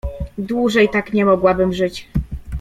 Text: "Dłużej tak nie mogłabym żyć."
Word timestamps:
"Dłużej 0.37 0.89
tak 0.89 1.13
nie 1.13 1.25
mogłabym 1.25 1.73
żyć." 1.73 2.07